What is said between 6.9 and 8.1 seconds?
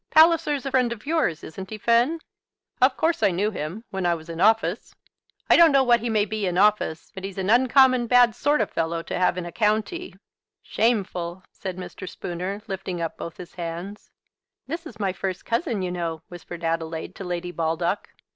but he's an uncommon